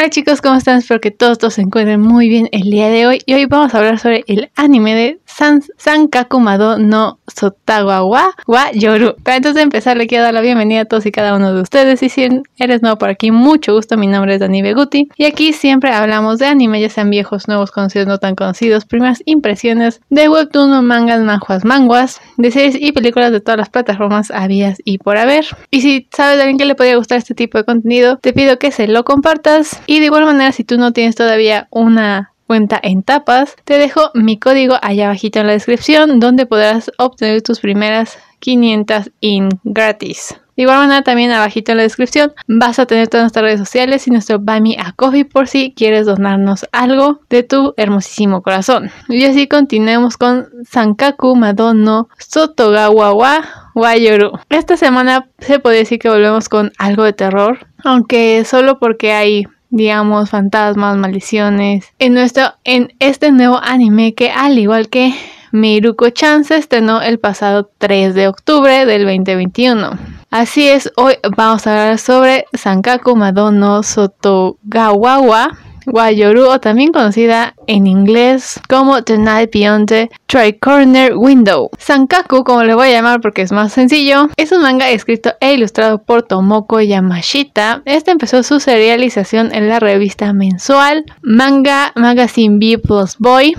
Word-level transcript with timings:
Hola 0.00 0.08
chicos, 0.08 0.40
¿cómo 0.40 0.56
están? 0.56 0.78
Espero 0.78 0.98
que 0.98 1.10
todos, 1.10 1.36
todos 1.36 1.52
se 1.52 1.60
encuentren 1.60 2.00
muy 2.00 2.30
bien 2.30 2.48
el 2.52 2.70
día 2.70 2.88
de 2.88 3.06
hoy. 3.06 3.18
Y 3.26 3.34
hoy 3.34 3.44
vamos 3.44 3.74
a 3.74 3.76
hablar 3.76 3.98
sobre 3.98 4.24
el 4.28 4.50
anime 4.56 4.94
de 4.94 5.19
San, 5.36 5.62
Sankakumado 5.76 6.78
no 6.78 7.18
Sotawa 7.34 8.04
wa 8.04 8.72
Yoru. 8.74 9.14
Para 9.22 9.36
antes 9.36 9.54
de 9.54 9.62
empezar, 9.62 9.96
le 9.96 10.06
quiero 10.06 10.24
dar 10.24 10.34
la 10.34 10.40
bienvenida 10.40 10.82
a 10.82 10.84
todos 10.84 11.06
y 11.06 11.12
cada 11.12 11.36
uno 11.36 11.54
de 11.54 11.62
ustedes. 11.62 12.02
Y 12.02 12.08
si 12.08 12.28
eres 12.58 12.82
nuevo 12.82 12.98
por 12.98 13.08
aquí, 13.08 13.30
mucho 13.30 13.74
gusto. 13.74 13.96
Mi 13.96 14.06
nombre 14.06 14.34
es 14.34 14.40
Dani 14.40 14.62
Beguti. 14.62 15.08
Y 15.16 15.24
aquí 15.24 15.52
siempre 15.52 15.92
hablamos 15.92 16.38
de 16.38 16.46
anime, 16.46 16.80
ya 16.80 16.88
sean 16.88 17.10
viejos, 17.10 17.48
nuevos, 17.48 17.70
conocidos, 17.70 18.08
no 18.08 18.18
tan 18.18 18.34
conocidos, 18.34 18.84
primeras 18.84 19.22
impresiones 19.24 20.00
de 20.10 20.28
webtoon, 20.28 20.84
mangas, 20.84 21.20
manjuas, 21.20 21.64
manguas, 21.64 22.20
de 22.36 22.50
series 22.50 22.76
y 22.78 22.92
películas 22.92 23.32
de 23.32 23.40
todas 23.40 23.58
las 23.58 23.68
plataformas 23.68 24.30
habías 24.30 24.78
y 24.84 24.98
por 24.98 25.16
haber. 25.16 25.46
Y 25.70 25.80
si 25.80 26.08
sabes 26.12 26.36
de 26.36 26.42
alguien 26.42 26.58
que 26.58 26.64
le 26.64 26.74
podría 26.74 26.96
gustar 26.96 27.18
este 27.18 27.34
tipo 27.34 27.58
de 27.58 27.64
contenido, 27.64 28.18
te 28.18 28.32
pido 28.32 28.58
que 28.58 28.72
se 28.72 28.88
lo 28.88 29.04
compartas 29.04 29.80
y 29.86 30.00
de 30.00 30.06
igual 30.06 30.24
manera, 30.24 30.52
si 30.52 30.64
tú 30.64 30.76
no 30.76 30.92
tienes 30.92 31.14
todavía 31.14 31.68
una 31.70 32.29
cuenta 32.50 32.80
en 32.82 33.04
tapas, 33.04 33.54
te 33.62 33.78
dejo 33.78 34.10
mi 34.12 34.36
código 34.36 34.74
allá 34.82 35.04
abajito 35.04 35.38
en 35.38 35.46
la 35.46 35.52
descripción 35.52 36.18
donde 36.18 36.46
podrás 36.46 36.90
obtener 36.98 37.42
tus 37.42 37.60
primeras 37.60 38.18
500 38.40 39.12
in 39.20 39.50
gratis. 39.62 40.34
De 40.56 40.64
igual 40.64 40.78
manera 40.78 41.02
también 41.02 41.30
abajito 41.30 41.70
en 41.70 41.76
la 41.76 41.84
descripción 41.84 42.32
vas 42.48 42.80
a 42.80 42.86
tener 42.86 43.06
todas 43.06 43.22
nuestras 43.22 43.44
redes 43.44 43.60
sociales 43.60 44.08
y 44.08 44.10
nuestro 44.10 44.40
Me 44.40 44.76
a 44.80 44.90
Coffee 44.96 45.24
por 45.24 45.46
si 45.46 45.72
quieres 45.76 46.06
donarnos 46.06 46.66
algo 46.72 47.20
de 47.30 47.44
tu 47.44 47.72
hermosísimo 47.76 48.42
corazón. 48.42 48.90
Y 49.08 49.22
así 49.26 49.46
continuemos 49.46 50.16
con 50.16 50.48
Sankaku 50.68 51.36
Madono 51.36 52.08
Sotogawa 52.18 53.12
wa 53.12 53.44
Wayoru. 53.76 54.32
Esta 54.48 54.76
semana 54.76 55.28
se 55.38 55.60
puede 55.60 55.78
decir 55.78 56.00
que 56.00 56.10
volvemos 56.10 56.48
con 56.48 56.72
algo 56.78 57.04
de 57.04 57.12
terror, 57.12 57.68
aunque 57.84 58.44
solo 58.44 58.80
porque 58.80 59.12
hay 59.12 59.46
digamos, 59.70 60.30
fantasmas, 60.30 60.96
maldiciones, 60.96 61.86
en, 61.98 62.14
nuestro, 62.14 62.54
en 62.64 62.92
este 62.98 63.32
nuevo 63.32 63.58
anime 63.62 64.14
que 64.14 64.30
al 64.30 64.58
igual 64.58 64.88
que 64.88 65.14
Miruko-chan 65.52 66.44
se 66.44 66.56
estrenó 66.56 67.00
el 67.02 67.18
pasado 67.18 67.70
3 67.78 68.14
de 68.14 68.28
octubre 68.28 68.86
del 68.86 69.04
2021. 69.04 69.98
Así 70.30 70.68
es, 70.68 70.92
hoy 70.96 71.14
vamos 71.36 71.66
a 71.66 71.72
hablar 71.72 71.98
sobre 71.98 72.44
Sankaku 72.52 73.16
Madono 73.16 73.82
Sotogawawa 73.82 75.58
Wayoru 75.86 76.48
o 76.48 76.60
también 76.60 76.92
conocida 76.92 77.54
en 77.66 77.86
inglés 77.86 78.60
como 78.68 79.02
The 79.02 79.18
Night 79.18 79.50
Beyond 79.52 79.88
the 79.88 80.10
Tri-Corner 80.26 81.16
Window. 81.16 81.70
Sankaku, 81.78 82.44
como 82.44 82.64
le 82.64 82.74
voy 82.74 82.88
a 82.88 82.92
llamar 82.92 83.20
porque 83.20 83.42
es 83.42 83.52
más 83.52 83.72
sencillo, 83.72 84.28
es 84.36 84.52
un 84.52 84.62
manga 84.62 84.88
escrito 84.90 85.32
e 85.40 85.54
ilustrado 85.54 86.02
por 86.02 86.22
Tomoko 86.22 86.80
Yamashita. 86.80 87.82
Este 87.84 88.10
empezó 88.10 88.42
su 88.42 88.60
serialización 88.60 89.54
en 89.54 89.68
la 89.68 89.80
revista 89.80 90.32
mensual 90.32 91.04
Manga 91.22 91.92
Magazine 91.94 92.58
B 92.58 92.78
Plus 92.78 93.16
Boy 93.18 93.54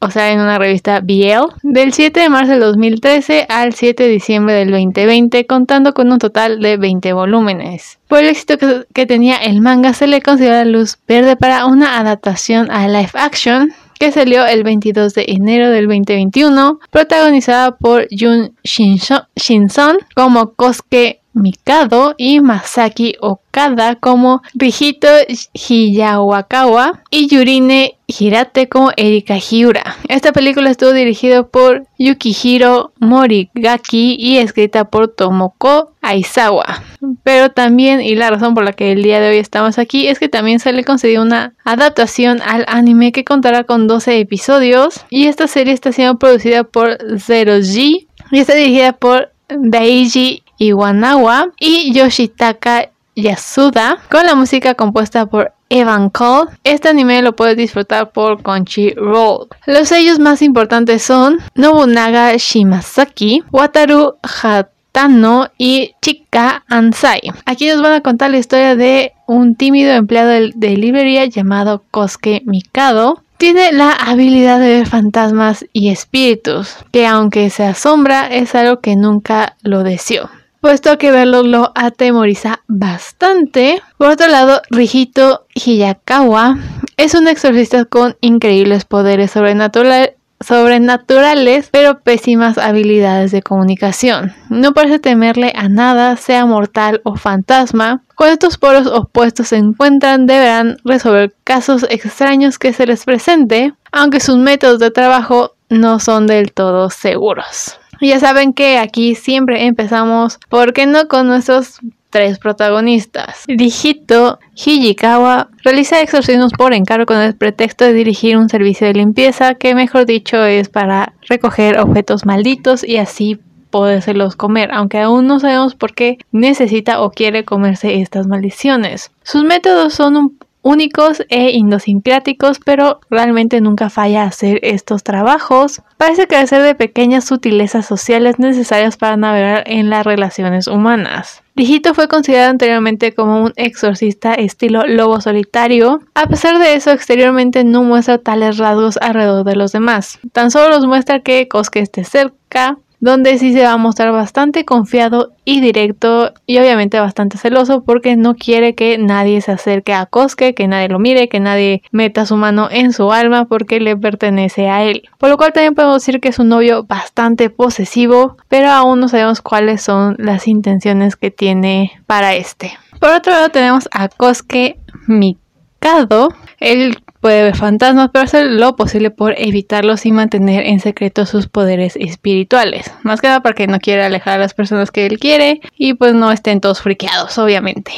o 0.00 0.10
sea, 0.10 0.32
en 0.32 0.40
una 0.40 0.58
revista 0.58 1.00
BL, 1.00 1.54
del 1.62 1.92
7 1.92 2.20
de 2.20 2.28
marzo 2.30 2.52
del 2.52 2.60
2013 2.60 3.46
al 3.48 3.74
7 3.74 4.02
de 4.02 4.08
diciembre 4.08 4.54
del 4.54 4.70
2020, 4.70 5.46
contando 5.46 5.92
con 5.92 6.10
un 6.10 6.18
total 6.18 6.60
de 6.60 6.78
20 6.78 7.12
volúmenes. 7.12 7.98
Por 8.08 8.20
el 8.20 8.30
éxito 8.30 8.56
que, 8.92 9.06
tenía 9.06 9.36
el 9.36 9.60
manga, 9.60 9.92
se 9.92 10.06
le 10.06 10.22
considera 10.22 10.64
luz 10.64 10.98
verde 11.06 11.36
para 11.36 11.66
una 11.66 11.98
adaptación 11.98 12.70
a 12.70 12.88
live 12.88 13.10
action 13.14 13.72
que 13.98 14.10
salió 14.10 14.46
el 14.46 14.64
22 14.64 15.12
de 15.12 15.26
enero 15.28 15.68
del 15.70 15.86
2021, 15.86 16.80
protagonizada 16.90 17.76
por 17.76 18.08
Jun 18.10 18.54
Shinson 18.64 19.98
como 20.14 20.54
Kosuke 20.54 21.19
Mikado 21.32 22.14
y 22.16 22.40
Masaki 22.40 23.16
Okada 23.20 23.94
como 23.96 24.42
Rijito 24.54 25.08
Hiyawakawa 25.52 27.02
y 27.10 27.28
Yurine 27.28 27.96
Hirate 28.06 28.68
como 28.68 28.90
Erika 28.96 29.38
Hiura. 29.38 29.96
Esta 30.08 30.32
película 30.32 30.70
estuvo 30.70 30.92
dirigida 30.92 31.44
por 31.44 31.86
Yukihiro 31.98 32.92
Morigaki 32.98 34.16
y 34.18 34.38
escrita 34.38 34.84
por 34.86 35.08
Tomoko 35.08 35.92
Aizawa. 36.02 36.82
Pero 37.22 37.50
también, 37.50 38.00
y 38.00 38.14
la 38.14 38.30
razón 38.30 38.54
por 38.54 38.64
la 38.64 38.72
que 38.72 38.92
el 38.92 39.02
día 39.02 39.20
de 39.20 39.30
hoy 39.30 39.38
estamos 39.38 39.78
aquí, 39.78 40.08
es 40.08 40.18
que 40.18 40.28
también 40.28 40.58
se 40.58 40.72
le 40.72 40.84
concedió 40.84 41.22
una 41.22 41.54
adaptación 41.64 42.40
al 42.42 42.64
anime 42.68 43.12
que 43.12 43.24
contará 43.24 43.64
con 43.64 43.86
12 43.86 44.18
episodios. 44.18 45.04
Y 45.10 45.26
esta 45.26 45.46
serie 45.46 45.72
está 45.72 45.92
siendo 45.92 46.18
producida 46.18 46.64
por 46.64 46.98
Zero 47.18 47.58
G 47.58 48.06
y 48.32 48.38
está 48.38 48.54
dirigida 48.54 48.92
por 48.92 49.32
Daiji 49.48 50.42
Iwanawa 50.60 51.48
y 51.58 51.92
Yoshitaka 51.92 52.90
Yasuda 53.16 53.98
con 54.10 54.26
la 54.26 54.34
música 54.34 54.74
compuesta 54.74 55.26
por 55.26 55.52
Evan 55.70 56.10
Cole. 56.10 56.50
Este 56.64 56.88
anime 56.88 57.22
lo 57.22 57.34
puedes 57.34 57.56
disfrutar 57.56 58.12
por 58.12 58.42
Crunchyroll. 58.42 59.48
Los 59.66 59.88
sellos 59.88 60.18
más 60.18 60.42
importantes 60.42 61.02
son 61.02 61.38
Nobunaga 61.54 62.36
Shimazaki, 62.36 63.42
Wataru 63.50 64.16
Hatano 64.22 65.48
y 65.56 65.94
Chika 66.02 66.64
Ansai. 66.68 67.22
Aquí 67.46 67.68
nos 67.68 67.80
van 67.80 67.94
a 67.94 68.00
contar 68.02 68.30
la 68.30 68.38
historia 68.38 68.76
de 68.76 69.12
un 69.26 69.54
tímido 69.54 69.92
empleado 69.92 70.30
de 70.54 70.76
librería 70.76 71.24
llamado 71.24 71.84
Kosuke 71.90 72.42
Mikado 72.44 73.22
tiene 73.38 73.72
la 73.72 73.92
habilidad 73.92 74.60
de 74.60 74.68
ver 74.68 74.86
fantasmas 74.86 75.64
y 75.72 75.88
espíritus, 75.88 76.76
que 76.92 77.06
aunque 77.06 77.48
se 77.48 77.64
asombra 77.64 78.26
es 78.26 78.54
algo 78.54 78.80
que 78.80 78.96
nunca 78.96 79.56
lo 79.62 79.82
deseó 79.82 80.28
puesto 80.60 80.98
que 80.98 81.10
verlo 81.10 81.42
lo 81.42 81.72
atemoriza 81.74 82.62
bastante. 82.68 83.82
Por 83.98 84.08
otro 84.08 84.28
lado, 84.28 84.62
Rijito 84.70 85.46
Hiyakawa 85.54 86.58
es 86.96 87.14
un 87.14 87.28
exorcista 87.28 87.84
con 87.84 88.16
increíbles 88.20 88.84
poderes 88.84 89.32
sobrenaturales 89.32 90.14
sobrenaturales, 90.40 91.68
pero 91.70 92.00
pésimas 92.00 92.58
habilidades 92.58 93.30
de 93.30 93.42
comunicación. 93.42 94.32
No 94.48 94.72
parece 94.72 94.98
temerle 94.98 95.52
a 95.54 95.68
nada, 95.68 96.16
sea 96.16 96.46
mortal 96.46 97.00
o 97.04 97.16
fantasma. 97.16 98.02
Cuando 98.16 98.34
estos 98.34 98.58
poros 98.58 98.86
opuestos 98.86 99.48
se 99.48 99.56
encuentran, 99.56 100.26
deberán 100.26 100.78
resolver 100.84 101.34
casos 101.44 101.86
extraños 101.90 102.58
que 102.58 102.72
se 102.72 102.86
les 102.86 103.04
presente, 103.04 103.74
aunque 103.92 104.20
sus 104.20 104.36
métodos 104.36 104.78
de 104.78 104.90
trabajo 104.90 105.56
no 105.68 106.00
son 106.00 106.26
del 106.26 106.52
todo 106.52 106.90
seguros. 106.90 107.79
Ya 108.00 108.18
saben 108.18 108.52
que 108.52 108.78
aquí 108.78 109.14
siempre 109.14 109.66
empezamos, 109.66 110.38
¿por 110.48 110.72
qué 110.72 110.86
no 110.86 111.06
con 111.06 111.26
nuestros 111.26 111.80
tres 112.08 112.38
protagonistas? 112.38 113.44
Rijito 113.46 114.38
Hijikawa 114.54 115.48
realiza 115.62 116.00
exorcismos 116.00 116.52
por 116.52 116.72
encargo 116.72 117.06
con 117.06 117.18
el 117.18 117.36
pretexto 117.36 117.84
de 117.84 117.92
dirigir 117.92 118.36
un 118.36 118.48
servicio 118.48 118.86
de 118.86 118.94
limpieza 118.94 119.54
que 119.54 119.74
mejor 119.74 120.06
dicho 120.06 120.42
es 120.44 120.68
para 120.68 121.12
recoger 121.28 121.78
objetos 121.78 122.24
malditos 122.24 122.82
y 122.84 122.96
así 122.96 123.38
podérselos 123.70 124.34
comer, 124.34 124.70
aunque 124.72 124.98
aún 124.98 125.26
no 125.26 125.38
sabemos 125.38 125.74
por 125.74 125.94
qué 125.94 126.18
necesita 126.32 127.02
o 127.02 127.10
quiere 127.10 127.44
comerse 127.44 128.00
estas 128.00 128.26
maldiciones. 128.26 129.12
Sus 129.22 129.44
métodos 129.44 129.94
son 129.94 130.16
un 130.16 130.38
únicos 130.62 131.22
e 131.28 131.50
idiosincráticos, 131.50 132.58
pero 132.64 133.00
realmente 133.10 133.60
nunca 133.60 133.90
falla 133.90 134.24
hacer 134.24 134.60
estos 134.62 135.02
trabajos. 135.02 135.82
Parece 135.96 136.26
carecer 136.26 136.62
de 136.62 136.74
pequeñas 136.74 137.24
sutilezas 137.24 137.86
sociales 137.86 138.38
necesarias 138.38 138.96
para 138.96 139.16
navegar 139.16 139.64
en 139.66 139.90
las 139.90 140.04
relaciones 140.04 140.66
humanas. 140.66 141.42
Digito 141.56 141.92
fue 141.94 142.08
considerado 142.08 142.50
anteriormente 142.50 143.12
como 143.12 143.42
un 143.42 143.52
exorcista 143.56 144.34
estilo 144.34 144.86
lobo 144.86 145.20
solitario. 145.20 146.00
A 146.14 146.26
pesar 146.26 146.58
de 146.58 146.74
eso, 146.74 146.90
exteriormente 146.90 147.64
no 147.64 147.82
muestra 147.82 148.18
tales 148.18 148.56
rasgos 148.56 148.96
alrededor 148.96 149.44
de 149.44 149.56
los 149.56 149.72
demás. 149.72 150.18
Tan 150.32 150.50
solo 150.50 150.70
los 150.70 150.86
muestra 150.86 151.20
que 151.20 151.48
Kosuke 151.48 151.80
esté 151.80 152.04
cerca, 152.04 152.78
donde 153.00 153.38
sí 153.38 153.52
se 153.52 153.64
va 153.64 153.72
a 153.72 153.76
mostrar 153.78 154.12
bastante 154.12 154.64
confiado 154.64 155.32
y 155.44 155.60
directo 155.60 156.32
y 156.46 156.58
obviamente 156.58 157.00
bastante 157.00 157.38
celoso 157.38 157.82
porque 157.82 158.16
no 158.16 158.34
quiere 158.34 158.74
que 158.74 158.98
nadie 158.98 159.40
se 159.40 159.52
acerque 159.52 159.94
a 159.94 160.06
Kosuke, 160.06 160.54
que 160.54 160.68
nadie 160.68 160.88
lo 160.88 160.98
mire, 160.98 161.28
que 161.28 161.40
nadie 161.40 161.82
meta 161.90 162.26
su 162.26 162.36
mano 162.36 162.68
en 162.70 162.92
su 162.92 163.10
alma 163.10 163.46
porque 163.46 163.80
le 163.80 163.96
pertenece 163.96 164.68
a 164.68 164.84
él. 164.84 165.08
Por 165.18 165.30
lo 165.30 165.38
cual 165.38 165.52
también 165.52 165.74
podemos 165.74 165.96
decir 165.96 166.20
que 166.20 166.28
es 166.28 166.38
un 166.38 166.48
novio 166.48 166.84
bastante 166.84 167.50
posesivo, 167.50 168.36
pero 168.48 168.70
aún 168.70 169.00
no 169.00 169.08
sabemos 169.08 169.40
cuáles 169.40 169.82
son 169.82 170.16
las 170.18 170.46
intenciones 170.46 171.16
que 171.16 171.30
tiene 171.30 171.92
para 172.06 172.34
este. 172.34 172.72
Por 173.00 173.10
otro 173.10 173.32
lado 173.32 173.48
tenemos 173.48 173.88
a 173.92 174.08
Kosuke 174.08 174.78
Mikado, 175.06 176.28
el 176.58 176.98
puede 177.20 177.42
ver 177.42 177.56
fantasmas, 177.56 178.10
pero 178.12 178.24
hacer 178.24 178.46
lo 178.46 178.76
posible 178.76 179.10
por 179.10 179.34
evitarlos 179.36 180.06
y 180.06 180.12
mantener 180.12 180.66
en 180.66 180.80
secreto 180.80 181.26
sus 181.26 181.46
poderes 181.46 181.96
espirituales. 181.96 182.90
Más 183.02 183.20
que 183.20 183.28
nada 183.28 183.40
porque 183.40 183.66
no 183.66 183.78
quiere 183.78 184.02
alejar 184.02 184.34
a 184.34 184.42
las 184.42 184.54
personas 184.54 184.90
que 184.90 185.06
él 185.06 185.18
quiere 185.18 185.60
y 185.76 185.94
pues 185.94 186.14
no 186.14 186.32
estén 186.32 186.60
todos 186.60 186.80
friqueados, 186.80 187.38
obviamente. 187.38 187.92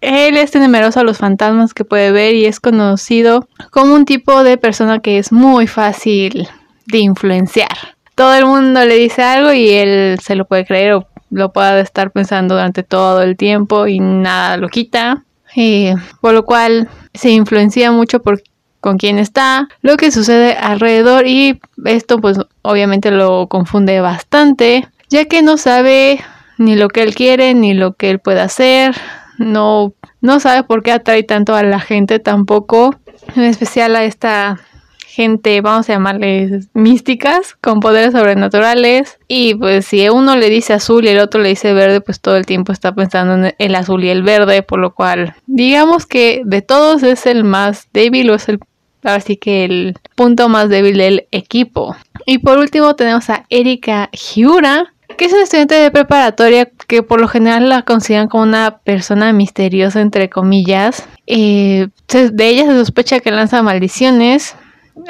Él 0.00 0.36
es 0.36 0.52
temeroso 0.52 1.00
a 1.00 1.04
los 1.04 1.18
fantasmas 1.18 1.74
que 1.74 1.84
puede 1.84 2.12
ver 2.12 2.34
y 2.34 2.46
es 2.46 2.60
conocido 2.60 3.48
como 3.70 3.94
un 3.94 4.04
tipo 4.04 4.44
de 4.44 4.56
persona 4.56 5.00
que 5.00 5.18
es 5.18 5.32
muy 5.32 5.66
fácil 5.66 6.48
de 6.86 6.98
influenciar. 6.98 7.96
Todo 8.14 8.34
el 8.34 8.46
mundo 8.46 8.84
le 8.84 8.96
dice 8.96 9.22
algo 9.22 9.52
y 9.52 9.70
él 9.70 10.18
se 10.22 10.34
lo 10.34 10.46
puede 10.46 10.64
creer 10.64 10.94
o 10.94 11.06
lo 11.30 11.52
puede 11.52 11.80
estar 11.80 12.10
pensando 12.10 12.54
durante 12.54 12.82
todo 12.82 13.22
el 13.22 13.36
tiempo 13.36 13.86
y 13.86 14.00
nada 14.00 14.56
lo 14.56 14.68
quita 14.68 15.24
eh, 15.56 15.94
por 16.20 16.34
lo 16.34 16.44
cual 16.44 16.88
se 17.18 17.30
influencia 17.30 17.90
mucho 17.90 18.22
por 18.22 18.42
con 18.80 18.96
quién 18.96 19.18
está, 19.18 19.68
lo 19.82 19.96
que 19.96 20.12
sucede 20.12 20.52
alrededor 20.52 21.26
y 21.26 21.60
esto 21.84 22.20
pues 22.20 22.38
obviamente 22.62 23.10
lo 23.10 23.48
confunde 23.48 24.00
bastante, 24.00 24.88
ya 25.10 25.24
que 25.24 25.42
no 25.42 25.56
sabe 25.56 26.20
ni 26.58 26.76
lo 26.76 26.88
que 26.88 27.02
él 27.02 27.14
quiere 27.14 27.54
ni 27.54 27.74
lo 27.74 27.94
que 27.94 28.10
él 28.10 28.20
puede 28.20 28.40
hacer, 28.40 28.94
no 29.36 29.92
no 30.20 30.40
sabe 30.40 30.62
por 30.62 30.82
qué 30.82 30.92
atrae 30.92 31.22
tanto 31.22 31.54
a 31.54 31.62
la 31.62 31.80
gente 31.80 32.18
tampoco, 32.20 32.94
en 33.34 33.42
especial 33.42 33.96
a 33.96 34.04
esta 34.04 34.60
gente, 35.08 35.60
vamos 35.60 35.88
a 35.88 35.94
llamarles 35.94 36.68
místicas, 36.74 37.54
con 37.60 37.80
poderes 37.80 38.12
sobrenaturales. 38.12 39.18
Y 39.26 39.54
pues 39.54 39.86
si 39.86 40.08
uno 40.08 40.36
le 40.36 40.50
dice 40.50 40.74
azul 40.74 41.04
y 41.04 41.08
el 41.08 41.18
otro 41.18 41.40
le 41.40 41.48
dice 41.48 41.72
verde, 41.72 42.00
pues 42.00 42.20
todo 42.20 42.36
el 42.36 42.46
tiempo 42.46 42.72
está 42.72 42.94
pensando 42.94 43.46
en 43.46 43.54
el 43.58 43.74
azul 43.74 44.04
y 44.04 44.10
el 44.10 44.22
verde, 44.22 44.62
por 44.62 44.78
lo 44.78 44.94
cual 44.94 45.34
digamos 45.46 46.06
que 46.06 46.42
de 46.44 46.62
todos 46.62 47.02
es 47.02 47.26
el 47.26 47.44
más 47.44 47.88
débil 47.92 48.30
o 48.30 48.34
es 48.34 48.48
el 48.48 48.60
Así 49.04 49.36
que 49.36 49.64
el 49.64 49.96
punto 50.16 50.48
más 50.48 50.68
débil 50.68 50.98
del 50.98 51.28
equipo. 51.30 51.96
Y 52.26 52.38
por 52.38 52.58
último 52.58 52.94
tenemos 52.96 53.30
a 53.30 53.44
Erika 53.48 54.10
Hiura, 54.10 54.92
que 55.16 55.24
es 55.24 55.32
una 55.32 55.44
estudiante 55.44 55.76
de 55.76 55.90
preparatoria 55.90 56.68
que 56.86 57.02
por 57.02 57.20
lo 57.20 57.28
general 57.28 57.68
la 57.68 57.82
consideran 57.82 58.28
como 58.28 58.42
una 58.42 58.78
persona 58.78 59.32
misteriosa, 59.32 60.00
entre 60.00 60.28
comillas. 60.28 61.06
Eh, 61.26 61.88
de 62.08 62.48
ella 62.48 62.66
se 62.66 62.72
sospecha 62.72 63.20
que 63.20 63.30
lanza 63.30 63.62
maldiciones, 63.62 64.56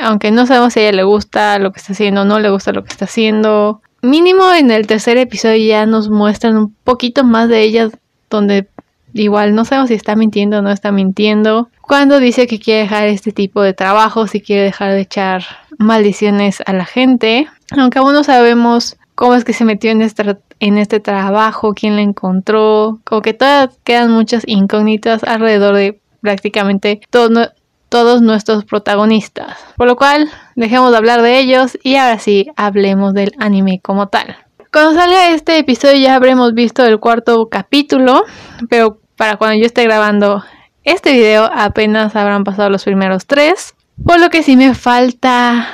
aunque 0.00 0.31
no 0.31 0.46
sabemos 0.46 0.73
si 0.73 0.81
a 0.81 0.82
ella 0.85 0.96
le 0.96 1.02
gusta 1.05 1.58
lo 1.58 1.73
que 1.73 1.81
está 1.81 1.93
haciendo 1.93 2.23
o 2.23 2.25
no 2.25 2.40
le 2.40 2.50
gusta 2.50 2.73
lo 2.73 2.85
que 2.85 2.90
está 2.90 3.06
haciendo. 3.06 3.82
Mínimo 4.02 4.52
en 4.52 4.70
el 4.70 4.87
tercer 4.87 5.17
episodio 5.17 5.67
ya 5.67 5.87
nos 5.87 6.08
muestran 6.08 6.56
un 6.56 6.75
poquito 6.85 7.25
más 7.25 7.49
de 7.49 7.62
ella, 7.62 7.90
donde 8.31 8.69
igual 9.12 9.55
no 9.55 9.64
sabemos 9.64 9.88
si 9.88 9.94
está 9.94 10.14
mintiendo 10.14 10.58
o 10.58 10.62
no 10.62 10.70
está 10.70 10.93
mintiendo. 10.93 11.69
Cuando 11.81 12.20
dice 12.20 12.46
que 12.46 12.61
quiere 12.61 12.82
dejar 12.82 13.08
este 13.08 13.32
tipo 13.32 13.62
de 13.62 13.75
trabajo, 13.75 14.26
si 14.26 14.40
quiere 14.40 14.62
dejar 14.62 14.93
de 14.93 15.00
echar 15.00 15.44
maldiciones 15.79 16.62
a 16.67 16.73
la 16.73 16.85
gente. 16.85 17.49
Aunque 17.70 17.99
aún 17.99 18.12
no 18.12 18.25
sabemos 18.25 18.96
cómo 19.14 19.35
es 19.35 19.44
que 19.44 19.52
se 19.52 19.64
metió 19.64 19.90
en 19.90 20.02
este, 20.02 20.37
en 20.61 20.79
este 20.79 21.00
trabajo, 21.00 21.75
quién 21.75 21.96
la 21.96 22.02
encontró. 22.02 23.00
Como 23.05 23.23
que 23.23 23.35
todavía 23.35 23.75
quedan 23.85 24.12
muchas 24.12 24.44
incógnitas 24.46 25.25
alrededor 25.25 25.75
de 25.75 26.00
prácticamente 26.20 27.00
todo, 27.11 27.50
todos 27.88 28.23
nuestros 28.23 28.64
protagonistas. 28.64 29.56
Por 29.76 29.87
lo 29.87 29.96
cual, 29.96 30.31
dejemos 30.56 30.90
de 30.90 30.96
hablar 30.96 31.23
de 31.23 31.38
ellos 31.38 31.79
y 31.82 31.96
ahora 31.96 32.19
sí 32.19 32.50
hablemos 32.56 33.14
del 33.14 33.32
anime 33.38 33.81
como 33.82 34.08
tal. 34.08 34.37
Cuando 34.73 34.94
salga 34.94 35.31
este 35.31 35.58
episodio 35.58 35.99
ya 35.99 36.14
habremos 36.14 36.52
visto 36.52 36.85
el 36.85 37.00
cuarto 37.00 37.49
capítulo, 37.49 38.25
pero 38.69 39.00
para 39.17 39.37
cuando 39.37 39.58
yo 39.58 39.67
esté 39.67 39.85
grabando 39.85 40.44
este 40.85 41.12
video 41.12 41.50
apenas 41.52 42.14
habrán 42.17 42.44
pasado 42.44 42.70
los 42.70 42.85
primeros 42.85 43.26
tres. 43.26 43.75
Por 44.05 44.20
lo 44.20 44.31
que 44.31 44.43
si 44.43 44.56
me 44.56 44.75
falta 44.75 45.69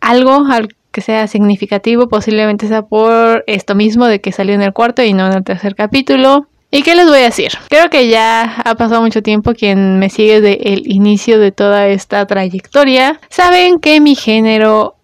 algo 0.00 0.44
que 0.92 1.00
sea 1.00 1.26
significativo, 1.26 2.08
posiblemente 2.08 2.66
sea 2.66 2.82
por 2.82 3.44
esto 3.46 3.74
mismo 3.74 4.06
de 4.06 4.20
que 4.20 4.32
salió 4.32 4.54
en 4.54 4.62
el 4.62 4.72
cuarto 4.72 5.02
y 5.02 5.12
no 5.12 5.26
en 5.26 5.34
el 5.34 5.44
tercer 5.44 5.74
capítulo. 5.74 6.48
¿Y 6.72 6.82
qué 6.82 6.94
les 6.94 7.06
voy 7.06 7.18
a 7.18 7.22
decir? 7.22 7.52
Creo 7.68 7.90
que 7.90 8.08
ya 8.08 8.62
ha 8.64 8.74
pasado 8.76 9.02
mucho 9.02 9.22
tiempo 9.22 9.54
quien 9.54 9.98
me 9.98 10.08
sigue 10.08 10.40
desde 10.40 10.72
el 10.72 10.90
inicio 10.90 11.40
de 11.40 11.50
toda 11.50 11.88
esta 11.88 12.26
trayectoria. 12.26 13.20
Saben 13.28 13.80
que 13.80 14.00
mi 14.00 14.14
género 14.14 14.94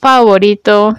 favorito 0.00 0.94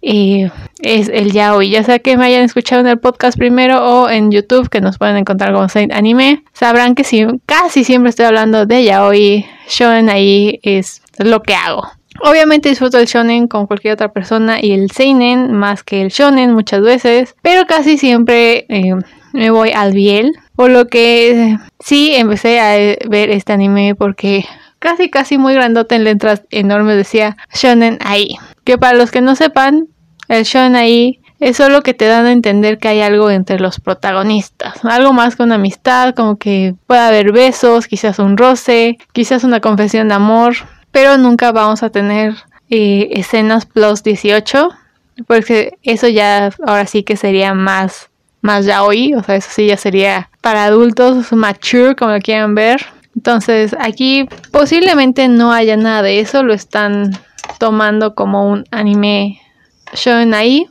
eh, 0.00 0.50
es 0.80 1.10
el 1.10 1.32
yaoi. 1.32 1.68
Ya 1.68 1.82
sea 1.82 1.98
que 1.98 2.16
me 2.16 2.24
hayan 2.24 2.44
escuchado 2.44 2.80
en 2.80 2.86
el 2.86 2.98
podcast 2.98 3.36
primero 3.36 3.84
o 3.84 4.08
en 4.08 4.30
YouTube, 4.30 4.70
que 4.70 4.80
nos 4.80 4.96
pueden 4.96 5.18
encontrar 5.18 5.52
como 5.52 5.68
Saint 5.68 5.92
Anime, 5.92 6.44
sabrán 6.54 6.94
que 6.94 7.04
si, 7.04 7.26
casi 7.44 7.84
siempre 7.84 8.08
estoy 8.08 8.24
hablando 8.24 8.64
de 8.64 8.84
yaoi. 8.84 9.46
Shonen 9.68 10.08
ahí 10.08 10.60
es 10.62 11.02
lo 11.18 11.42
que 11.42 11.54
hago. 11.54 11.86
Obviamente 12.20 12.70
disfruto 12.70 12.98
el 12.98 13.06
shonen 13.06 13.46
con 13.46 13.66
cualquier 13.66 13.94
otra 13.94 14.12
persona 14.12 14.58
y 14.60 14.72
el 14.72 14.90
seinen 14.90 15.52
más 15.52 15.84
que 15.84 16.00
el 16.00 16.08
shonen 16.08 16.52
muchas 16.52 16.80
veces, 16.80 17.36
pero 17.42 17.66
casi 17.66 17.96
siempre 17.96 18.66
eh, 18.68 18.94
me 19.32 19.50
voy 19.50 19.70
al 19.70 19.92
biel, 19.92 20.32
por 20.56 20.70
lo 20.70 20.86
que 20.86 21.56
sí 21.80 22.14
empecé 22.14 22.60
a 22.60 22.72
ver 23.08 23.30
este 23.30 23.52
anime 23.52 23.94
porque 23.94 24.44
casi 24.78 25.10
casi 25.10 25.38
muy 25.38 25.54
grandote 25.54 25.94
en 25.94 26.04
letras 26.04 26.42
enormes 26.50 26.96
decía 26.96 27.36
shonen 27.54 27.98
ahí. 28.00 28.36
Que 28.64 28.78
para 28.78 28.96
los 28.96 29.10
que 29.10 29.20
no 29.20 29.34
sepan, 29.36 29.88
el 30.28 30.44
shonen 30.44 30.76
ahí 30.76 31.20
es 31.40 31.56
solo 31.56 31.82
que 31.82 31.94
te 31.94 32.06
dan 32.06 32.26
a 32.26 32.32
entender 32.32 32.78
que 32.78 32.88
hay 32.88 33.00
algo 33.00 33.30
entre 33.30 33.60
los 33.60 33.80
protagonistas, 33.80 34.84
algo 34.84 35.12
más 35.12 35.36
que 35.36 35.44
una 35.44 35.54
amistad, 35.54 36.14
como 36.14 36.36
que 36.36 36.74
puede 36.86 37.00
haber 37.00 37.32
besos, 37.32 37.86
quizás 37.86 38.18
un 38.18 38.36
roce, 38.36 38.98
quizás 39.12 39.44
una 39.44 39.60
confesión 39.60 40.08
de 40.08 40.14
amor, 40.14 40.54
pero 40.90 41.16
nunca 41.16 41.52
vamos 41.52 41.82
a 41.82 41.90
tener 41.90 42.34
eh, 42.70 43.08
escenas 43.12 43.66
plus 43.66 44.02
18, 44.02 44.70
porque 45.26 45.78
eso 45.82 46.08
ya 46.08 46.50
ahora 46.66 46.86
sí 46.86 47.04
que 47.04 47.16
sería 47.16 47.54
más 47.54 48.10
más 48.40 48.64
ya 48.64 48.82
hoy, 48.82 49.14
o 49.14 49.22
sea, 49.22 49.36
eso 49.36 49.48
sí 49.52 49.66
ya 49.66 49.76
sería 49.76 50.30
para 50.40 50.64
adultos 50.64 51.32
mature 51.32 51.96
como 51.96 52.12
lo 52.12 52.20
quieran 52.20 52.54
ver. 52.54 52.84
Entonces, 53.16 53.74
aquí 53.80 54.28
posiblemente 54.52 55.28
no 55.28 55.52
haya 55.52 55.76
nada 55.76 56.02
de 56.02 56.20
eso, 56.20 56.42
lo 56.42 56.54
están 56.54 57.18
tomando 57.58 58.14
como 58.14 58.48
un 58.48 58.64
anime 58.70 59.40
shonen 59.92 60.34
ahí, 60.34 60.66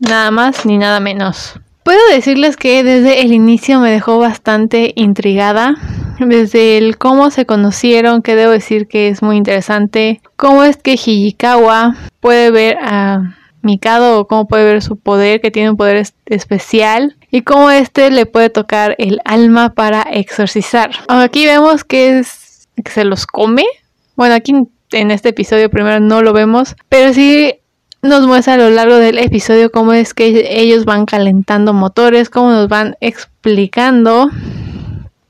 nada 0.00 0.30
más 0.30 0.66
ni 0.66 0.78
nada 0.78 1.00
menos. 1.00 1.54
Puedo 1.86 2.00
decirles 2.10 2.56
que 2.56 2.82
desde 2.82 3.22
el 3.22 3.32
inicio 3.32 3.78
me 3.78 3.92
dejó 3.92 4.18
bastante 4.18 4.92
intrigada. 4.96 5.76
Desde 6.18 6.78
el 6.78 6.98
cómo 6.98 7.30
se 7.30 7.46
conocieron, 7.46 8.22
que 8.22 8.34
debo 8.34 8.50
decir 8.50 8.88
que 8.88 9.06
es 9.08 9.22
muy 9.22 9.36
interesante. 9.36 10.20
Cómo 10.34 10.64
es 10.64 10.78
que 10.78 10.94
Hijikawa 10.94 11.94
puede 12.18 12.50
ver 12.50 12.78
a 12.82 13.36
Mikado 13.66 14.26
cómo 14.26 14.48
puede 14.48 14.64
ver 14.64 14.82
su 14.82 14.96
poder, 14.96 15.42
que 15.42 15.50
tiene 15.50 15.70
un 15.70 15.76
poder 15.76 16.06
especial. 16.24 17.16
Y 17.30 17.42
cómo 17.42 17.70
este 17.70 18.10
le 18.10 18.24
puede 18.24 18.48
tocar 18.48 18.94
el 18.96 19.20
alma 19.24 19.74
para 19.74 20.02
exorcizar. 20.02 20.90
Aquí 21.08 21.44
vemos 21.44 21.84
que, 21.84 22.18
es, 22.18 22.68
que 22.82 22.90
se 22.90 23.04
los 23.04 23.26
come. 23.26 23.64
Bueno, 24.14 24.34
aquí 24.34 24.54
en 24.92 25.10
este 25.10 25.30
episodio 25.30 25.68
primero 25.68 26.00
no 26.00 26.22
lo 26.22 26.32
vemos. 26.32 26.76
Pero 26.88 27.12
sí 27.12 27.56
nos 28.00 28.26
muestra 28.26 28.54
a 28.54 28.58
lo 28.58 28.70
largo 28.70 28.96
del 28.96 29.18
episodio 29.18 29.70
cómo 29.70 29.92
es 29.92 30.14
que 30.14 30.46
ellos 30.48 30.84
van 30.84 31.06
calentando 31.06 31.72
motores, 31.72 32.30
cómo 32.30 32.50
nos 32.52 32.68
van 32.68 32.96
explicando 33.00 34.30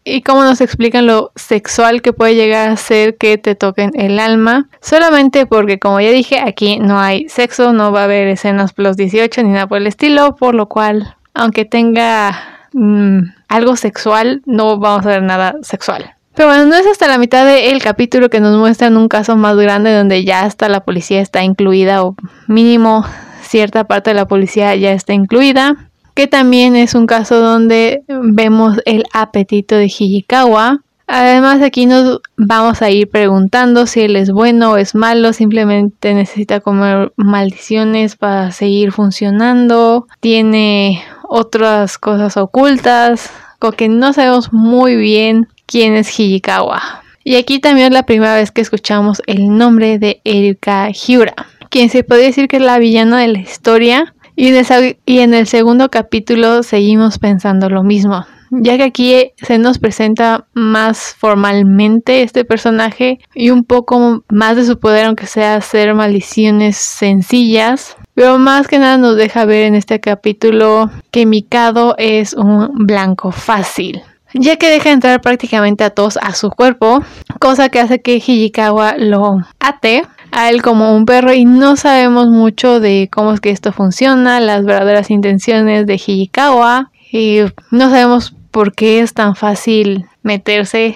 y 0.08 0.22
cómo 0.22 0.44
nos 0.44 0.60
explican 0.60 1.06
lo 1.06 1.32
sexual 1.34 2.00
que 2.00 2.12
puede 2.12 2.36
llegar 2.36 2.70
a 2.70 2.76
ser 2.76 3.16
que 3.16 3.38
te 3.38 3.56
toquen 3.56 3.90
el 3.94 4.20
alma. 4.20 4.68
Solamente 4.80 5.46
porque, 5.46 5.80
como 5.80 6.00
ya 6.00 6.10
dije, 6.12 6.38
aquí 6.38 6.78
no 6.78 7.00
hay 7.00 7.28
sexo, 7.28 7.72
no 7.72 7.90
va 7.90 8.02
a 8.02 8.04
haber 8.04 8.28
escenas 8.28 8.72
plus 8.72 8.96
18 8.96 9.42
ni 9.42 9.50
nada 9.50 9.66
por 9.66 9.78
el 9.78 9.88
estilo, 9.88 10.36
por 10.36 10.54
lo 10.54 10.68
cual, 10.68 11.16
aunque 11.34 11.64
tenga 11.64 12.38
mm, 12.72 13.18
algo 13.48 13.74
sexual, 13.74 14.42
no 14.46 14.78
vamos 14.78 15.04
a 15.06 15.08
ver 15.08 15.22
nada 15.24 15.56
sexual. 15.62 16.14
Pero 16.36 16.50
bueno, 16.50 16.66
no 16.66 16.76
es 16.76 16.86
hasta 16.86 17.08
la 17.08 17.18
mitad 17.18 17.44
del 17.44 17.82
capítulo 17.82 18.30
que 18.30 18.38
nos 18.38 18.56
muestran 18.56 18.96
un 18.96 19.08
caso 19.08 19.36
más 19.36 19.56
grande 19.56 19.92
donde 19.92 20.22
ya 20.22 20.42
hasta 20.42 20.68
la 20.68 20.84
policía 20.84 21.20
está 21.20 21.42
incluida 21.42 22.04
o 22.04 22.14
mínimo 22.46 23.04
cierta 23.42 23.84
parte 23.84 24.10
de 24.10 24.14
la 24.14 24.28
policía 24.28 24.76
ya 24.76 24.92
está 24.92 25.14
incluida. 25.14 25.85
Que 26.16 26.26
también 26.26 26.76
es 26.76 26.94
un 26.94 27.06
caso 27.06 27.40
donde 27.40 28.02
vemos 28.08 28.78
el 28.86 29.04
apetito 29.12 29.76
de 29.76 29.84
Hijikawa. 29.84 30.80
Además 31.06 31.60
aquí 31.60 31.84
nos 31.84 32.20
vamos 32.38 32.80
a 32.80 32.88
ir 32.88 33.10
preguntando 33.10 33.86
si 33.86 34.00
él 34.00 34.16
es 34.16 34.30
bueno 34.30 34.72
o 34.72 34.76
es 34.78 34.94
malo, 34.94 35.34
simplemente 35.34 36.14
necesita 36.14 36.60
comer 36.60 37.12
maldiciones 37.16 38.16
para 38.16 38.50
seguir 38.50 38.92
funcionando, 38.92 40.06
tiene 40.20 41.04
otras 41.28 41.98
cosas 41.98 42.38
ocultas, 42.38 43.30
con 43.58 43.74
que 43.74 43.90
no 43.90 44.14
sabemos 44.14 44.54
muy 44.54 44.96
bien 44.96 45.48
quién 45.66 45.94
es 45.94 46.18
Hijikawa. 46.18 46.80
Y 47.24 47.36
aquí 47.36 47.58
también 47.58 47.88
es 47.88 47.92
la 47.92 48.06
primera 48.06 48.36
vez 48.36 48.50
que 48.52 48.62
escuchamos 48.62 49.20
el 49.26 49.54
nombre 49.54 49.98
de 49.98 50.22
Erika 50.24 50.88
Hyura, 50.90 51.34
quien 51.68 51.90
se 51.90 52.04
podría 52.04 52.28
decir 52.28 52.48
que 52.48 52.56
es 52.56 52.62
la 52.62 52.78
villana 52.78 53.20
de 53.20 53.28
la 53.28 53.38
historia. 53.38 54.14
Y 54.36 54.48
en, 54.48 55.32
el, 55.32 55.46
segundo 55.46 55.90
capítulo 55.90 56.62
seguimos 56.62 57.18
pensando 57.18 57.70
lo 57.70 57.82
mismo, 57.82 58.26
ya 58.50 58.76
que 58.76 58.82
aquí 58.82 59.32
se 59.38 59.56
nos 59.56 59.78
presenta 59.78 60.46
más 60.52 61.16
formalmente 61.18 62.22
este 62.22 62.44
personaje 62.44 63.18
y 63.34 63.48
un 63.48 63.64
poco 63.64 64.24
más 64.28 64.56
de 64.56 64.66
su 64.66 64.78
poder, 64.78 65.06
aunque 65.06 65.26
sea 65.26 65.56
hacer 65.56 65.94
maldiciones 65.94 66.76
sencillas. 66.76 67.96
Pero 68.14 68.38
más 68.38 68.68
que 68.68 68.78
nada 68.78 68.98
nos 68.98 69.16
deja 69.16 69.46
ver 69.46 69.64
en 69.64 69.74
este 69.74 70.00
capítulo 70.00 70.90
que 71.10 71.24
Mikado 71.24 71.94
es 71.96 72.34
un 72.34 72.86
blanco 72.86 73.32
fácil 73.32 74.02
ya 74.38 74.56
que 74.56 74.68
deja 74.68 74.90
entrar 74.90 75.20
prácticamente 75.20 75.84
a 75.84 75.90
todos 75.90 76.18
a 76.20 76.34
su 76.34 76.50
cuerpo, 76.50 77.02
cosa 77.38 77.68
que 77.68 77.80
hace 77.80 78.02
que 78.02 78.16
Hijikawa 78.16 78.96
lo 78.98 79.38
ate 79.60 80.02
a 80.36 80.50
él 80.50 80.60
como 80.60 80.94
un 80.94 81.06
perro 81.06 81.32
y 81.32 81.46
no 81.46 81.76
sabemos 81.76 82.28
mucho 82.28 82.78
de 82.78 83.08
cómo 83.10 83.32
es 83.32 83.40
que 83.40 83.48
esto 83.48 83.72
funciona, 83.72 84.38
las 84.38 84.66
verdaderas 84.66 85.10
intenciones 85.10 85.86
de 85.86 85.94
Hijikawa 85.94 86.90
y 87.10 87.38
no 87.70 87.88
sabemos 87.88 88.36
por 88.50 88.74
qué 88.74 89.00
es 89.00 89.14
tan 89.14 89.34
fácil 89.34 90.04
meterse 90.22 90.94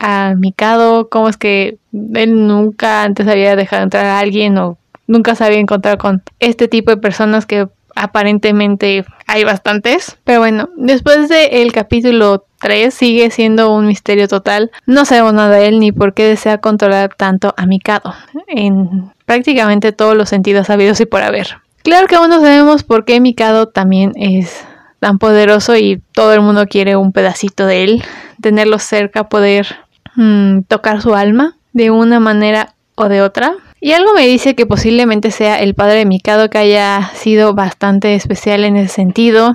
a 0.00 0.34
Mikado, 0.36 1.08
cómo 1.08 1.28
es 1.28 1.36
que 1.36 1.78
él 1.92 2.48
nunca 2.48 3.04
antes 3.04 3.28
había 3.28 3.54
dejado 3.54 3.84
entrar 3.84 4.06
a 4.06 4.18
alguien 4.18 4.58
o 4.58 4.76
nunca 5.06 5.36
se 5.36 5.44
había 5.44 5.60
encontrado 5.60 5.96
con 5.96 6.24
este 6.40 6.66
tipo 6.66 6.90
de 6.90 6.96
personas 6.96 7.46
que 7.46 7.68
aparentemente 7.94 9.04
hay 9.26 9.44
bastantes. 9.44 10.18
Pero 10.24 10.40
bueno, 10.40 10.68
después 10.76 11.28
del 11.28 11.72
capítulo 11.72 12.44
3 12.60 12.92
sigue 12.92 13.30
siendo 13.30 13.74
un 13.74 13.86
misterio 13.86 14.28
total. 14.28 14.70
No 14.86 15.04
sabemos 15.04 15.34
nada 15.34 15.56
de 15.56 15.68
él 15.68 15.80
ni 15.80 15.92
por 15.92 16.14
qué 16.14 16.24
desea 16.24 16.58
controlar 16.58 17.14
tanto 17.16 17.54
a 17.56 17.66
Mikado 17.66 18.14
en 18.48 19.12
prácticamente 19.26 19.92
todos 19.92 20.16
los 20.16 20.28
sentidos 20.28 20.70
habidos 20.70 21.00
y 21.00 21.06
por 21.06 21.22
haber. 21.22 21.58
Claro 21.82 22.06
que 22.06 22.16
aún 22.16 22.28
no 22.28 22.40
sabemos 22.40 22.82
por 22.82 23.04
qué 23.04 23.20
Mikado 23.20 23.66
también 23.68 24.12
es 24.16 24.64
tan 25.00 25.18
poderoso 25.18 25.76
y 25.76 26.02
todo 26.12 26.34
el 26.34 26.42
mundo 26.42 26.66
quiere 26.66 26.96
un 26.96 27.12
pedacito 27.12 27.66
de 27.66 27.84
él, 27.84 28.04
tenerlo 28.40 28.78
cerca, 28.78 29.28
poder 29.28 29.66
mm, 30.14 30.60
tocar 30.68 31.00
su 31.00 31.14
alma 31.14 31.56
de 31.72 31.90
una 31.90 32.20
manera 32.20 32.74
o 32.96 33.08
de 33.08 33.22
otra. 33.22 33.54
Y 33.80 33.92
algo 33.92 34.12
me 34.14 34.26
dice 34.26 34.54
que 34.54 34.66
posiblemente 34.66 35.30
sea 35.30 35.58
el 35.60 35.74
padre 35.74 35.94
de 35.94 36.06
Mikado 36.06 36.50
que 36.50 36.58
haya 36.58 37.10
sido 37.14 37.54
bastante 37.54 38.14
especial 38.14 38.64
en 38.64 38.76
ese 38.76 38.94
sentido. 38.94 39.54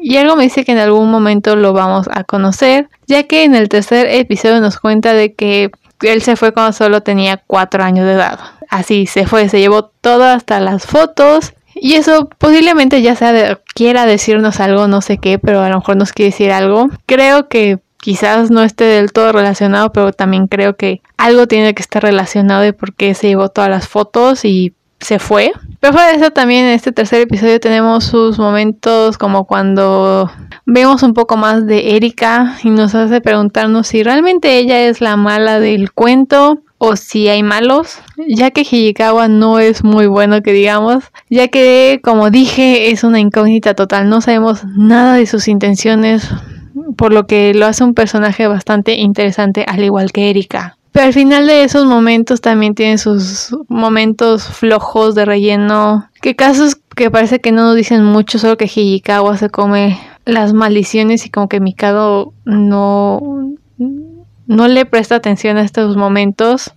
Y 0.00 0.16
algo 0.16 0.36
me 0.36 0.42
dice 0.42 0.64
que 0.64 0.72
en 0.72 0.78
algún 0.78 1.10
momento 1.10 1.56
lo 1.56 1.72
vamos 1.72 2.08
a 2.12 2.24
conocer, 2.24 2.88
ya 3.06 3.22
que 3.22 3.44
en 3.44 3.54
el 3.54 3.68
tercer 3.68 4.06
episodio 4.08 4.60
nos 4.60 4.78
cuenta 4.78 5.14
de 5.14 5.32
que 5.34 5.70
él 6.02 6.22
se 6.22 6.36
fue 6.36 6.52
cuando 6.52 6.72
solo 6.72 7.02
tenía 7.02 7.42
cuatro 7.46 7.82
años 7.82 8.04
de 8.06 8.12
edad. 8.12 8.38
Así 8.68 9.06
se 9.06 9.26
fue, 9.26 9.48
se 9.48 9.60
llevó 9.60 9.84
todo 9.84 10.24
hasta 10.24 10.60
las 10.60 10.86
fotos 10.86 11.54
y 11.74 11.94
eso 11.94 12.28
posiblemente 12.38 13.00
ya 13.00 13.14
sea 13.16 13.32
de, 13.32 13.58
quiera 13.74 14.06
decirnos 14.06 14.60
algo, 14.60 14.88
no 14.88 15.00
sé 15.00 15.18
qué, 15.18 15.38
pero 15.38 15.62
a 15.62 15.68
lo 15.68 15.76
mejor 15.76 15.96
nos 15.96 16.12
quiere 16.12 16.30
decir 16.30 16.52
algo. 16.52 16.90
Creo 17.06 17.48
que 17.48 17.78
quizás 18.02 18.50
no 18.50 18.64
esté 18.64 18.82
del 18.82 19.12
todo 19.12 19.30
relacionado, 19.30 19.92
pero 19.92 20.12
también 20.12 20.48
creo 20.48 20.74
que 20.74 21.02
algo 21.16 21.46
tiene 21.46 21.72
que 21.72 21.82
estar 21.82 22.02
relacionado 22.02 22.60
de 22.60 22.72
por 22.72 22.94
qué 22.94 23.14
se 23.14 23.28
llevó 23.28 23.48
todas 23.48 23.70
las 23.70 23.86
fotos 23.86 24.44
y 24.44 24.74
se 24.98 25.20
fue. 25.20 25.52
Pero 25.78 25.92
fuera 25.92 26.08
de 26.08 26.16
eso 26.16 26.32
también 26.32 26.64
en 26.64 26.72
este 26.72 26.90
tercer 26.90 27.20
episodio 27.20 27.60
tenemos 27.60 28.02
sus 28.02 28.40
momentos 28.40 29.18
como 29.18 29.44
cuando 29.44 30.28
vemos 30.66 31.04
un 31.04 31.14
poco 31.14 31.36
más 31.36 31.64
de 31.64 31.94
Erika 31.94 32.58
y 32.64 32.70
nos 32.70 32.96
hace 32.96 33.20
preguntarnos 33.20 33.86
si 33.86 34.02
realmente 34.02 34.58
ella 34.58 34.80
es 34.80 35.00
la 35.00 35.16
mala 35.16 35.60
del 35.60 35.92
cuento 35.92 36.60
o 36.78 36.96
si 36.96 37.28
hay 37.28 37.44
malos, 37.44 38.00
ya 38.26 38.50
que 38.50 38.62
Hijikawa 38.62 39.28
no 39.28 39.60
es 39.60 39.84
muy 39.84 40.08
bueno 40.08 40.42
que 40.42 40.52
digamos, 40.52 41.04
ya 41.30 41.46
que 41.46 42.00
como 42.02 42.30
dije 42.30 42.90
es 42.90 43.04
una 43.04 43.20
incógnita 43.20 43.74
total, 43.74 44.08
no 44.08 44.20
sabemos 44.20 44.64
nada 44.64 45.14
de 45.14 45.26
sus 45.26 45.46
intenciones, 45.46 46.28
por 46.96 47.12
lo 47.12 47.26
que 47.26 47.54
lo 47.54 47.66
hace 47.66 47.84
un 47.84 47.94
personaje 47.94 48.46
bastante 48.46 48.94
interesante 48.94 49.64
al 49.66 49.82
igual 49.84 50.12
que 50.12 50.30
Erika. 50.30 50.76
Pero 50.92 51.06
al 51.06 51.14
final 51.14 51.46
de 51.46 51.64
esos 51.64 51.86
momentos 51.86 52.42
también 52.42 52.74
tiene 52.74 52.98
sus 52.98 53.56
momentos 53.68 54.44
flojos 54.44 55.14
de 55.14 55.24
relleno, 55.24 56.10
que 56.20 56.36
casos 56.36 56.76
que 56.94 57.10
parece 57.10 57.40
que 57.40 57.50
no 57.50 57.62
nos 57.62 57.76
dicen 57.76 58.04
mucho, 58.04 58.38
solo 58.38 58.58
que 58.58 58.66
Hijikawa 58.66 59.38
se 59.38 59.48
come 59.48 59.98
las 60.26 60.52
maldiciones 60.52 61.24
y 61.24 61.30
como 61.30 61.48
que 61.48 61.60
Mikado 61.60 62.34
no 62.44 63.54
no 64.46 64.68
le 64.68 64.84
presta 64.84 65.14
atención 65.16 65.56
a 65.56 65.62
estos 65.62 65.96
momentos. 65.96 66.72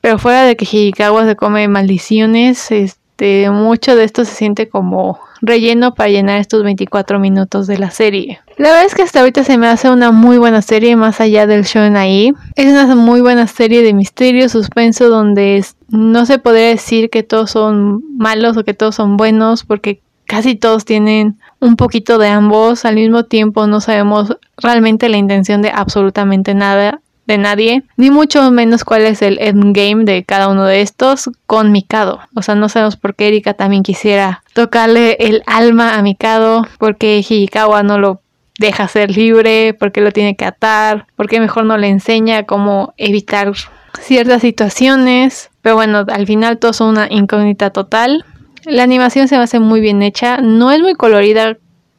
pero 0.00 0.18
fuera 0.18 0.42
de 0.42 0.56
que 0.56 0.64
Hijikawa 0.64 1.24
se 1.24 1.36
come 1.36 1.68
maldiciones, 1.68 2.70
este, 3.16 3.50
mucho 3.50 3.96
de 3.96 4.04
esto 4.04 4.26
se 4.26 4.34
siente 4.34 4.68
como 4.68 5.18
relleno 5.40 5.94
para 5.94 6.10
llenar 6.10 6.38
estos 6.38 6.62
24 6.62 7.18
minutos 7.18 7.66
de 7.66 7.78
la 7.78 7.90
serie. 7.90 8.40
La 8.58 8.68
verdad 8.68 8.84
es 8.84 8.94
que 8.94 9.02
hasta 9.02 9.20
ahorita 9.20 9.42
se 9.42 9.56
me 9.56 9.68
hace 9.68 9.88
una 9.88 10.12
muy 10.12 10.36
buena 10.36 10.60
serie 10.60 10.96
más 10.96 11.18
allá 11.18 11.46
del 11.46 11.64
show 11.64 11.82
en 11.82 11.96
ahí. 11.96 12.34
Es 12.56 12.66
una 12.66 12.94
muy 12.94 13.22
buena 13.22 13.46
serie 13.46 13.82
de 13.82 13.94
misterio, 13.94 14.50
suspenso, 14.50 15.08
donde 15.08 15.64
no 15.88 16.26
se 16.26 16.38
podría 16.38 16.68
decir 16.68 17.08
que 17.08 17.22
todos 17.22 17.52
son 17.52 18.02
malos 18.18 18.58
o 18.58 18.64
que 18.64 18.74
todos 18.74 18.96
son 18.96 19.16
buenos, 19.16 19.64
porque 19.64 20.02
casi 20.26 20.54
todos 20.54 20.84
tienen 20.84 21.38
un 21.58 21.76
poquito 21.76 22.18
de 22.18 22.28
ambos. 22.28 22.84
Al 22.84 22.96
mismo 22.96 23.24
tiempo 23.24 23.66
no 23.66 23.80
sabemos 23.80 24.36
realmente 24.58 25.08
la 25.08 25.16
intención 25.16 25.62
de 25.62 25.70
absolutamente 25.70 26.52
nada 26.54 27.00
de 27.26 27.38
nadie, 27.38 27.82
ni 27.96 28.10
mucho 28.10 28.50
menos 28.50 28.84
cuál 28.84 29.02
es 29.02 29.22
el 29.22 29.38
endgame 29.40 30.04
de 30.04 30.24
cada 30.24 30.48
uno 30.48 30.64
de 30.64 30.80
estos 30.80 31.30
con 31.46 31.72
Mikado. 31.72 32.20
O 32.34 32.42
sea, 32.42 32.54
no 32.54 32.68
sabemos 32.68 32.96
por 32.96 33.14
qué 33.14 33.28
Erika 33.28 33.54
también 33.54 33.82
quisiera 33.82 34.42
tocarle 34.52 35.16
el 35.20 35.42
alma 35.46 35.96
a 35.96 36.02
Mikado, 36.02 36.66
porque 36.78 37.18
Hijikawa 37.18 37.82
no 37.82 37.98
lo 37.98 38.20
deja 38.58 38.88
ser 38.88 39.10
libre, 39.10 39.74
porque 39.74 40.00
lo 40.00 40.12
tiene 40.12 40.36
que 40.36 40.44
atar, 40.44 41.06
porque 41.16 41.40
mejor 41.40 41.64
no 41.64 41.76
le 41.76 41.88
enseña 41.88 42.44
cómo 42.44 42.94
evitar 42.96 43.52
ciertas 44.00 44.42
situaciones. 44.42 45.50
Pero 45.62 45.74
bueno, 45.74 46.04
al 46.08 46.26
final 46.26 46.58
todo 46.58 46.70
es 46.70 46.80
una 46.80 47.08
incógnita 47.10 47.70
total. 47.70 48.24
La 48.64 48.82
animación 48.82 49.28
se 49.28 49.36
me 49.36 49.42
hace 49.42 49.60
muy 49.60 49.80
bien 49.80 50.02
hecha, 50.02 50.38
no 50.38 50.70
es 50.72 50.80
muy 50.80 50.94
colorida 50.94 51.56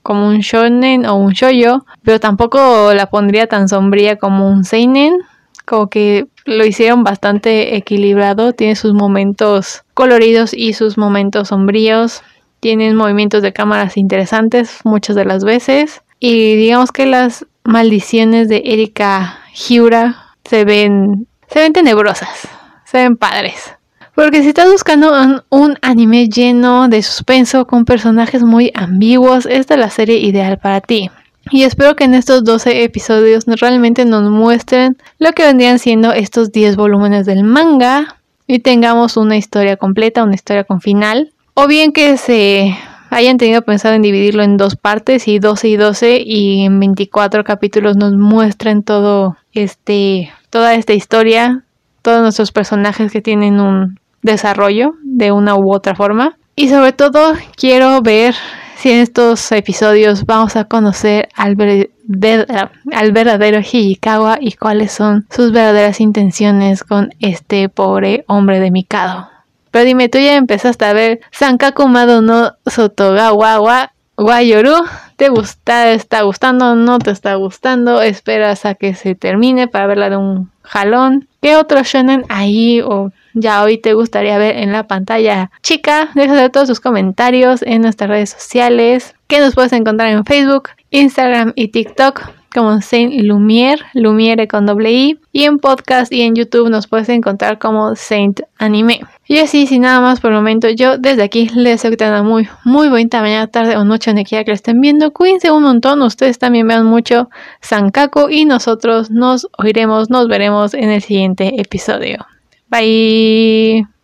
como 0.08 0.26
un 0.26 0.40
shonen 0.40 1.06
o 1.06 1.16
un 1.16 1.34
shoyo, 1.34 1.86
pero 2.02 2.22
tampoco 2.22 2.94
la 2.94 3.08
pondría 3.08 3.48
tan 3.48 3.68
sombría 3.68 4.16
como 4.16 4.50
un 4.50 4.64
seinen, 4.64 5.18
como 5.66 5.90
que 5.90 6.28
lo 6.46 6.66
hicieron 6.66 7.04
bastante 7.04 7.76
equilibrado, 7.76 8.54
tiene 8.54 8.78
sus 8.78 8.94
momentos 8.94 9.84
coloridos 9.94 10.54
y 10.54 10.72
sus 10.72 10.98
momentos 10.98 11.50
sombríos, 11.50 12.24
tienen 12.62 12.96
movimientos 12.96 13.42
de 13.44 13.52
cámaras 13.52 13.98
interesantes 13.98 14.80
muchas 14.86 15.18
de 15.18 15.26
las 15.26 15.44
veces 15.44 16.02
y 16.22 16.56
digamos 16.56 16.94
que 16.94 17.06
las 17.06 17.46
maldiciones 17.66 18.48
de 18.48 18.62
Erika 18.64 19.40
Hiura 19.54 20.36
se 20.46 20.64
ven 20.64 21.28
se 21.50 21.60
ven 21.60 21.74
tenebrosas, 21.74 22.48
se 22.86 23.00
ven 23.00 23.18
padres. 23.18 23.77
Porque 24.18 24.42
si 24.42 24.48
estás 24.48 24.72
buscando 24.72 25.14
un, 25.52 25.78
anime 25.84 26.28
lleno 26.28 26.88
de 26.88 27.04
suspenso 27.04 27.68
con 27.68 27.86
personajes 27.86 28.42
muy 28.42 28.72
ambiguos, 28.74 29.46
esta 29.46 29.76
es 29.76 29.80
la 29.80 29.92
serie 29.92 30.18
ideal 30.18 30.58
para 30.58 30.82
ti. 30.82 31.12
Y 31.52 31.62
espero 31.62 31.96
que 31.96 32.06
en 32.06 32.16
estos 32.16 32.44
12 32.44 32.84
episodios 32.84 33.46
realmente 33.46 34.06
nos 34.06 34.28
muestren 34.32 34.98
lo 35.20 35.34
que 35.34 35.44
vendrían 35.44 35.78
siendo 35.78 36.14
estos 36.14 36.52
10 36.52 36.78
volúmenes 36.78 37.28
del 37.28 37.44
manga 37.44 38.18
y 38.48 38.58
tengamos 38.58 39.18
una 39.18 39.38
historia 39.38 39.78
completa, 39.78 40.24
una 40.24 40.34
historia 40.34 40.64
con 40.64 40.82
final. 40.82 41.32
O 41.54 41.68
bien 41.68 41.92
que 41.92 42.18
se 42.18 42.76
hayan 43.12 43.38
tenido 43.38 43.62
pensado 43.62 43.94
en 43.94 44.02
dividirlo 44.02 44.42
en 44.42 44.58
dos 44.58 44.76
partes 44.76 45.28
y 45.28 45.38
12 45.38 45.68
y 45.68 45.78
12 45.78 46.24
y 46.26 46.66
en 46.66 46.80
24 46.80 47.44
capítulos 47.44 47.98
nos 47.98 48.14
muestren 48.14 48.82
todo 48.82 49.38
este 49.54 50.32
toda 50.50 50.74
esta 50.74 50.94
historia, 50.94 51.66
todos 52.02 52.24
nuestros 52.24 52.52
personajes 52.52 53.12
que 53.12 53.22
tienen 53.22 53.60
un 53.60 54.00
desarrollo 54.22 54.96
de 55.04 55.32
una 55.32 55.56
u 55.56 55.74
otra 55.74 55.96
forma. 55.96 56.38
Y 56.56 56.70
sobre 56.70 56.92
todo 56.92 57.34
quiero 57.56 58.02
ver 58.02 58.36
si 58.78 58.92
en 58.92 59.00
estos 59.00 59.52
episodios 59.52 60.26
vamos 60.26 60.56
a 60.56 60.66
conocer 60.66 61.30
al, 61.36 61.56
verdadero 61.56 63.60
Hijikawa 63.60 64.38
y 64.40 64.54
cuáles 64.54 64.92
son 64.92 65.26
sus 65.30 65.52
verdaderas 65.52 66.00
intenciones 66.00 66.84
con 66.84 67.10
este 67.20 67.70
pobre 67.70 68.24
hombre 68.28 68.60
de 68.60 68.72
Mikado. 68.72 69.30
Pero 69.72 69.86
dime, 69.86 70.10
tú 70.10 70.20
ya 70.20 70.36
empezaste 70.36 70.86
a 70.86 70.94
ver 70.94 71.22
Sankaku 71.32 71.88
Mado 71.88 72.22
no 72.22 72.54
Sotogawa 72.66 73.94
wa 74.18 74.24
Guayoru. 74.24 74.86
¿Te 75.16 75.30
gusta, 75.30 75.92
está 75.92 76.24
gustando? 76.24 76.76
¿No 76.76 77.00
te 77.00 77.12
está 77.12 77.36
gustando? 77.36 78.02
¿Esperas 78.02 78.66
a 78.66 78.76
que 78.76 78.96
se 78.96 79.16
termine 79.16 79.68
para 79.68 79.88
verla 79.88 80.10
de 80.10 80.18
un 80.18 80.52
jalón? 80.64 81.28
¿Qué 81.42 81.56
otro 81.56 81.82
shonen 81.84 82.26
ahí 82.30 82.82
o 82.82 83.12
ya 83.40 83.64
hoy 83.64 83.78
te 83.78 83.94
gustaría 83.94 84.38
ver 84.38 84.58
en 84.58 84.72
la 84.72 84.88
pantalla 84.88 85.52
chica. 85.62 86.10
Deja 86.16 86.50
todos 86.50 86.68
tus 86.68 86.80
comentarios 86.80 87.62
en 87.62 87.84
nuestras 87.84 88.10
redes 88.10 88.32
sociales 88.32 89.16
que 89.28 89.40
nos 89.40 89.54
puedes 89.54 89.74
encontrar 89.74 90.10
en 90.10 90.26
Facebook, 90.26 90.70
Instagram 90.90 91.54
y 91.56 91.68
TikTok 91.68 92.32
como 92.54 92.82
Saint 92.82 93.14
Lumiere, 93.22 93.82
Lumiere 93.94 94.48
con 94.48 94.66
doble 94.66 94.92
I, 94.92 95.20
y 95.32 95.44
en 95.44 95.60
podcast 95.60 96.12
y 96.12 96.22
en 96.22 96.36
YouTube 96.36 96.70
nos 96.70 96.88
puedes 96.88 97.10
encontrar 97.10 97.60
como 97.60 97.96
Saint 97.96 98.42
Anime. 98.58 99.02
Y 99.28 99.40
así, 99.40 99.68
sin 99.68 99.82
nada 99.82 100.00
más 100.00 100.20
por 100.20 100.32
el 100.32 100.38
momento, 100.38 100.70
yo 100.70 100.98
desde 100.98 101.24
aquí 101.24 101.50
les 101.50 101.74
deseo 101.74 101.92
que 101.92 101.98
tengan 101.98 102.26
muy, 102.26 102.48
muy 102.64 102.88
bonita 102.90 103.22
mañana, 103.22 103.48
tarde 103.48 103.76
o 103.76 103.84
noche 103.84 104.12
donde 104.12 104.24
quiera 104.24 104.44
que 104.44 104.52
lo 104.52 104.56
estén 104.56 104.80
viendo. 104.80 105.12
Cuídense 105.12 105.52
un 105.52 105.64
montón, 105.64 106.02
ustedes 106.02 106.40
también 106.40 106.68
vean 106.68 106.86
mucho 106.86 107.30
Sankaku 107.62 108.30
y 108.30 108.46
nosotros 108.46 109.12
nos 109.12 109.48
oiremos, 109.58 110.10
nos 110.10 110.28
veremos 110.28 110.74
en 110.74 110.90
el 110.90 111.02
siguiente 111.02 111.60
episodio. 111.60 112.26
Bye. 112.70 113.97